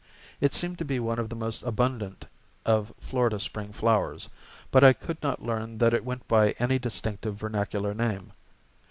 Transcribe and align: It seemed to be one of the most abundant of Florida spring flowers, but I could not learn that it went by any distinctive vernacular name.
It 0.39 0.51
seemed 0.55 0.79
to 0.79 0.83
be 0.83 0.99
one 0.99 1.19
of 1.19 1.29
the 1.29 1.35
most 1.35 1.61
abundant 1.61 2.25
of 2.65 2.91
Florida 2.99 3.39
spring 3.39 3.71
flowers, 3.71 4.29
but 4.71 4.83
I 4.83 4.93
could 4.93 5.21
not 5.21 5.43
learn 5.43 5.77
that 5.77 5.93
it 5.93 6.03
went 6.03 6.27
by 6.27 6.53
any 6.57 6.79
distinctive 6.79 7.35
vernacular 7.35 7.93
name. 7.93 8.33